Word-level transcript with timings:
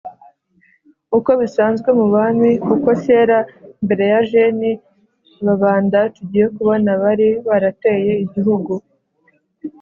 uko 1.17 1.29
bisanzwe 1.41 1.89
mu 1.99 2.05
bami; 2.13 2.51
kuko 2.67 2.89
cyera 3.03 3.37
mbere 3.83 4.03
ya 4.11 4.19
jeni, 4.29 4.71
ababanda 5.43 5.99
tugiye 6.15 6.45
kubona 6.55 6.89
bari 7.01 7.27
barateye 7.47 8.11
igihugu 8.25 8.73